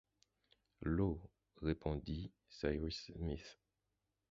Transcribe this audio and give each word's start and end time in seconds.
L’eau, 0.81 1.21
répondit 1.61 2.31
Cyrus 2.49 3.11
Smith 3.15 3.59